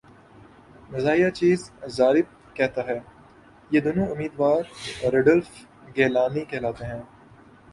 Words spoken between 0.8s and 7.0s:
مزاحیہ چِیز ضارب کہتا ہے یہ دونوں امیدوار رڈلف گیلانی کہلاتے